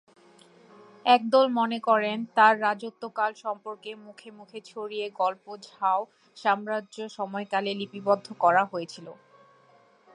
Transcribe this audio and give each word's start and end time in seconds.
একদল 1.05 1.45
মনে 1.49 1.79
করেন, 1.79 2.17
তার 2.35 2.53
রাজত্বকাল 2.61 3.31
সম্পর্কে 3.43 3.91
মুখে 4.05 4.29
মুখে 4.31 4.59
ছড়িয়ে 4.61 5.05
গল্প 5.21 5.45
ঝাও 5.67 5.99
সাম্রাজ্য 6.37 6.97
সময়কালে 7.09 7.71
লিপিবদ্ধ 7.73 8.27
করা 8.43 8.63
হয়েছিল। 8.65 9.07